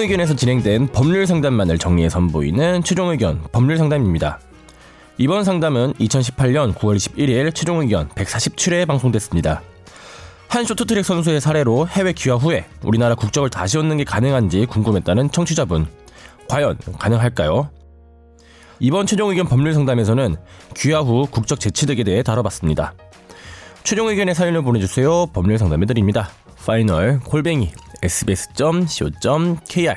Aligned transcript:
의견에서 0.00 0.34
진행된 0.34 0.88
법률 0.88 1.26
상담만을 1.26 1.78
정리해 1.78 2.08
선보이는 2.08 2.82
최종 2.84 3.08
의견 3.08 3.42
법률 3.52 3.78
상담입니다. 3.78 4.38
이번 5.18 5.44
상담은 5.44 5.92
2018년 5.94 6.74
9월 6.74 6.96
21일 6.96 7.54
최종 7.54 7.80
의견 7.80 8.08
147회에 8.10 8.86
방송됐습니다. 8.86 9.62
한 10.48 10.64
쇼트트랙 10.64 11.04
선수의 11.04 11.40
사례로 11.40 11.88
해외 11.88 12.12
귀화 12.12 12.36
후에 12.36 12.66
우리나라 12.82 13.14
국적을 13.14 13.50
다시 13.50 13.78
얻는 13.78 13.96
게 13.96 14.04
가능한지 14.04 14.66
궁금했다는 14.66 15.30
청취자분. 15.30 15.86
과연 16.48 16.76
가능할까요? 16.98 17.70
이번 18.80 19.06
최종 19.06 19.30
의견 19.30 19.46
법률 19.46 19.74
상담에서는 19.74 20.36
귀화 20.76 21.00
후 21.00 21.26
국적 21.30 21.60
재취득에 21.60 22.04
대해 22.04 22.22
다뤄봤습니다. 22.22 22.94
최종 23.84 24.08
의견의 24.08 24.34
사연을 24.34 24.62
보내주세요. 24.62 25.26
법률 25.26 25.58
상담해 25.58 25.86
드립니다. 25.86 26.30
final 26.64 27.18
골뱅이 27.20 27.72
sbs.co.kr 28.02 29.94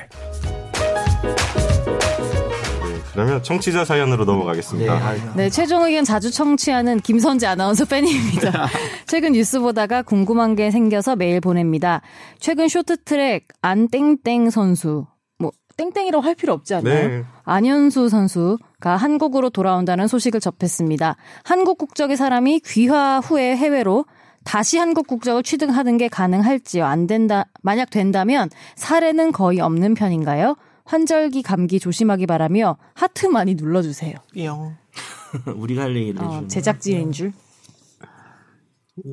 그러면 3.12 3.42
청취자 3.42 3.84
사연으로 3.86 4.24
넘어가겠습니다. 4.26 5.34
네, 5.36 5.48
최종 5.48 5.84
의견 5.84 6.04
자주 6.04 6.30
청취하는 6.30 7.00
김선재 7.00 7.46
아나운서 7.46 7.86
팬입니다. 7.88 8.68
최근 9.06 9.32
뉴스 9.32 9.58
보다가 9.58 10.02
궁금한 10.02 10.54
게 10.54 10.70
생겨서 10.70 11.16
메일 11.16 11.40
보냅니다. 11.40 12.02
최근 12.40 12.68
쇼트트랙 12.68 13.48
안땡땡 13.62 14.50
선수 14.50 15.06
뭐 15.38 15.50
땡땡이라고 15.78 16.22
할 16.22 16.34
필요 16.34 16.52
없지 16.52 16.74
않나요? 16.74 17.08
네. 17.08 17.24
안현수 17.44 18.10
선수가 18.10 18.96
한국으로 18.96 19.48
돌아온다는 19.48 20.08
소식을 20.08 20.40
접했습니다. 20.40 21.16
한국 21.42 21.78
국적의 21.78 22.18
사람이 22.18 22.60
귀화 22.66 23.20
후에 23.20 23.56
해외로 23.56 24.04
다시 24.46 24.78
한국 24.78 25.08
국적을 25.08 25.42
취득하는 25.42 25.98
게 25.98 26.08
가능할지요? 26.08 26.84
안 26.86 27.06
된다. 27.06 27.46
만약 27.62 27.90
된다면 27.90 28.48
사례는 28.76 29.32
거의 29.32 29.60
없는 29.60 29.94
편인가요? 29.94 30.56
환절기 30.84 31.42
감기 31.42 31.80
조심하기 31.80 32.26
바라며 32.26 32.78
하트 32.94 33.26
많이 33.26 33.56
눌러주세요. 33.56 34.14
뿅. 34.34 34.76
우리가 35.56 35.82
할 35.82 35.96
얘기를 35.96 36.22
어, 36.22 36.46
제작진인 36.46 37.10
줄. 37.10 37.32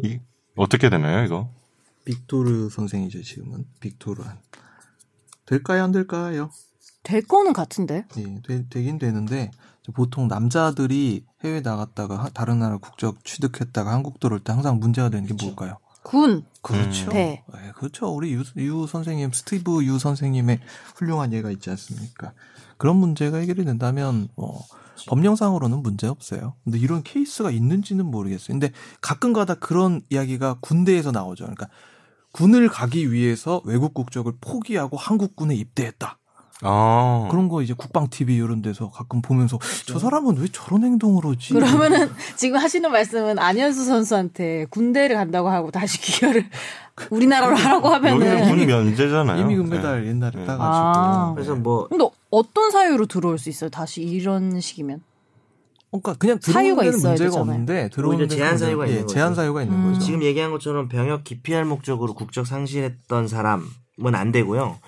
이, 0.04 0.20
어떻게 0.56 0.90
되나요, 0.90 1.26
이거? 1.26 1.50
빅토르 2.06 2.70
선생이죠 2.70 3.22
지금은 3.24 3.66
빅토르한 3.80 4.38
될까요 5.46 5.80
안 5.80 5.92
될까요? 5.92 6.52
될 7.04 7.22
거는 7.22 7.54
같은데. 7.54 8.06
예, 8.18 8.42
되, 8.42 8.68
되긴 8.70 8.98
되는데 8.98 9.52
보통 9.94 10.28
남자들이 10.28 11.26
해외 11.44 11.62
나갔다가 11.62 12.24
하- 12.24 12.30
다른 12.30 12.60
나라 12.60 12.78
국적 12.78 13.24
취득했다가 13.26 13.92
한국 13.92 14.20
들어올 14.20 14.40
때 14.40 14.54
항상 14.54 14.80
문제가 14.80 15.10
되는 15.10 15.28
게 15.28 15.34
뭘까요? 15.46 15.78
군. 16.04 16.44
그렇죠. 16.62 17.12
네. 17.12 17.44
예, 17.56 17.72
그렇죠. 17.76 18.08
우리 18.08 18.34
유, 18.34 18.44
유 18.58 18.88
선생님, 18.88 19.32
스티브 19.32 19.84
유 19.86 20.00
선생님의 20.00 20.60
훌륭한 20.96 21.34
예가 21.34 21.52
있지 21.52 21.70
않습니까? 21.70 22.34
그런 22.78 22.98
문제가 22.98 23.38
해결이 23.38 23.64
된다면 23.66 24.28
어, 24.36 24.60
법령상으로는 25.08 25.80
문제 25.84 26.08
없어요. 26.08 26.56
근데 26.64 26.78
이런 26.80 27.04
케이스가 27.04 27.52
있는지는 27.52 28.06
모르겠어요. 28.06 28.54
근데 28.54 28.72
가끔 29.02 29.34
가다 29.34 29.56
그런 29.56 30.02
이야기가 30.10 30.58
군대에서 30.62 31.12
나오죠. 31.12 31.44
그러니까 31.46 31.68
군을 32.32 32.68
가기 32.70 33.12
위해서 33.12 33.62
외국 33.66 33.94
국적을 33.94 34.34
포기하고 34.42 34.98
한국군에 34.98 35.56
입대했다. 35.56 36.18
아. 36.62 37.28
그런 37.32 37.50
거 37.50 37.62
이제 37.62 37.74
국방 37.74 38.10
TV 38.10 38.36
이런 38.36 38.62
데서 38.62 38.90
가끔 38.90 39.22
보면서 39.22 39.60
저 39.86 40.00
사람은 40.00 40.38
왜 40.38 40.48
저런 40.52 40.84
행동을 40.84 41.26
하지? 41.26 41.54
그러면은 41.54 42.10
지금 42.36 42.58
하시는 42.58 42.90
말씀은 42.92 43.40
안현수 43.40 43.84
선수한테 43.86 44.66
군대를 44.70 45.16
간다고 45.16 45.50
하고 45.50 45.72
다시 45.72 46.00
기여를 46.00 46.46
우리나라로 47.10 47.56
하라고 47.56 47.90
하면은 47.90 48.48
군 48.48 48.66
면제잖아요. 48.66 49.42
이미 49.42 49.56
네. 49.56 49.64
금메달 49.64 50.06
옛날에 50.06 50.40
네. 50.40 50.46
따가지고 50.46 50.64
아. 50.64 51.34
그래서 51.34 51.56
뭐 51.56 51.88
근데 51.88 52.08
어떤 52.30 52.72
사유로 52.72 53.08
들어올 53.08 53.38
수 53.38 53.50
있어요? 53.50 53.70
다시 53.70 54.02
이런 54.02 54.60
식이면? 54.60 55.02
그러니까 55.92 56.14
그냥 56.16 56.40
사유가 56.42 56.82
들어오는 56.82 56.92
데는 56.92 56.98
있어야 56.98 57.12
문제가 57.12 57.30
되잖아요. 57.30 57.42
없는데 57.42 57.90
들어오는 57.90 58.30
제한 58.30 58.58
사유가 58.58 58.88
예, 58.88 58.92
있는 58.94 59.08
제한 59.08 59.30
거죠. 59.30 59.42
사유가 59.42 59.62
있는 59.62 59.78
음. 59.78 59.94
거죠. 59.94 60.00
지금 60.06 60.24
얘기한 60.24 60.52
것처럼 60.52 60.88
병역 60.88 61.24
기피할 61.24 61.66
목적으로 61.66 62.14
국적 62.14 62.48
상실했던 62.48 63.28
사람은 63.28 63.68
안 64.14 64.32
되고요. 64.32 64.80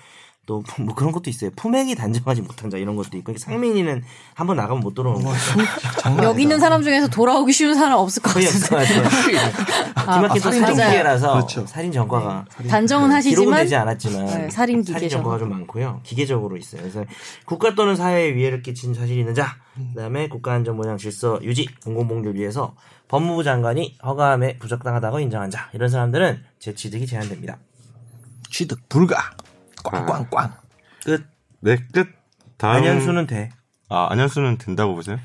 또 0.46 0.62
뭐 0.78 0.94
그런 0.94 1.12
것도 1.12 1.28
있어요. 1.28 1.50
품행이 1.56 1.94
단정하지 1.96 2.42
못한 2.42 2.70
자 2.70 2.78
이런 2.78 2.96
것도 2.96 3.16
있고 3.18 3.36
상민이는 3.36 4.02
한번 4.34 4.56
나가면 4.56 4.80
못 4.80 4.94
들어오는 4.94 5.22
거예요. 5.24 5.38
장난 5.98 6.24
여기 6.24 6.42
있는 6.42 6.58
사람 6.60 6.82
중에서 6.82 7.08
돌아오기 7.08 7.52
쉬운 7.52 7.74
사람 7.74 7.98
없을 7.98 8.22
것 8.22 8.32
거의 8.34 8.46
같은데. 8.46 8.76
없어요. 8.76 9.02
김학기 9.94 10.40
또 10.40 10.50
살인 10.50 10.60
살인 10.60 10.66
전과. 10.76 10.90
기계라서 10.90 11.32
그렇죠. 11.34 11.66
살인 11.66 11.92
전과가 11.92 12.44
단정은 12.68 13.08
기록은 13.08 13.16
하시지만 13.16 13.58
되지 13.62 13.76
않았지만 13.76 14.26
네, 14.26 14.50
살인 14.50 14.82
기계죠. 14.82 15.08
전과가 15.08 15.38
좀 15.38 15.50
많고요. 15.50 16.00
기계적으로 16.04 16.56
있어요. 16.56 16.82
그래서 16.82 17.04
국가 17.44 17.74
또는 17.74 17.96
사회에 17.96 18.34
위해를 18.34 18.62
끼친 18.62 18.94
사실이 18.94 19.18
있는 19.20 19.34
자, 19.34 19.56
그다음에 19.94 20.28
국가안전 20.28 20.76
보장 20.76 20.96
질서 20.96 21.38
유지, 21.42 21.66
공공복리를 21.84 22.34
위해서 22.36 22.74
법무부 23.08 23.44
장관이 23.44 23.98
허가함에 24.04 24.58
부적당하다고 24.58 25.20
인정한 25.20 25.50
자 25.50 25.70
이런 25.72 25.88
사람들은 25.88 26.42
재취득이 26.58 27.06
제한됩니다. 27.06 27.58
취득 28.50 28.88
불가 28.88 29.32
꽝꽝꽝 29.90 30.52
끝. 31.04 31.24
네, 31.60 31.76
끝. 31.92 32.08
다음. 32.56 32.76
안현수는 32.76 33.26
돼. 33.26 33.50
아, 33.88 34.08
안현수는 34.10 34.58
된다고 34.58 34.94
보세요? 34.94 35.18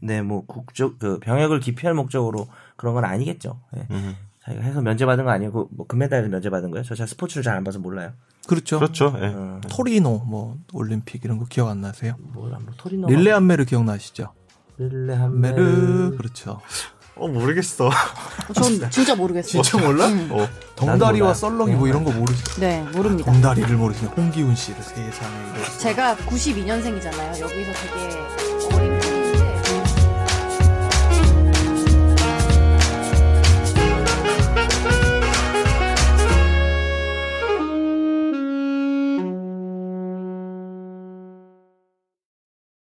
네, 0.00 0.20
뭐 0.22 0.44
국적 0.46 0.98
그 0.98 1.18
병역을 1.20 1.60
기피할 1.60 1.94
목적으로 1.94 2.48
그런 2.76 2.94
건 2.94 3.04
아니겠죠. 3.04 3.60
예. 3.76 3.86
음. 3.90 4.16
자기가 4.44 4.64
해서 4.64 4.80
면제받은 4.80 5.24
거 5.24 5.30
아니고 5.30 5.68
뭐 5.72 5.86
금메달 5.86 6.28
면제받은 6.28 6.70
거예요. 6.70 6.84
저잘 6.84 7.08
스포츠를 7.08 7.42
잘 7.42 7.56
안 7.56 7.64
봐서 7.64 7.78
몰라요. 7.78 8.12
그렇죠. 8.46 8.78
그렇죠. 8.78 9.12
예. 9.18 9.26
어, 9.26 9.60
토리노 9.68 10.22
뭐 10.26 10.56
올림픽 10.72 11.24
이런 11.24 11.38
거 11.38 11.46
기억 11.46 11.68
안 11.68 11.80
나세요? 11.80 12.14
몰라, 12.18 12.58
뭐 12.64 12.72
토리노. 12.76 13.08
릴레 13.08 13.32
한메르 13.32 13.64
기억나시죠? 13.64 14.32
릴레 14.78 15.14
한메르 15.14 15.62
한메르. 15.62 16.16
그렇죠. 16.16 16.60
어, 17.16 17.26
모르겠어. 17.28 17.90
전 18.54 18.90
진짜 18.90 19.14
모르겠어요. 19.14 19.62
진짜 19.62 19.84
몰라? 19.84 20.06
어, 20.30 20.46
덩다리와. 20.76 21.32
썰렁이 21.32 21.72
뭐 21.74 21.88
이런 21.88 22.04
거 22.04 22.10
모르시죠? 22.12 22.60
네, 22.60 22.82
모릅니다. 22.92 23.32
덩다리를 23.32 23.74
모르시는 23.74 24.10
홍기훈 24.10 24.54
씨를 24.54 24.82
세상에. 24.82 25.78
제가 25.78 26.16
92년생이잖아요. 26.16 27.40
여기서 27.40 27.72
되게 27.72 28.75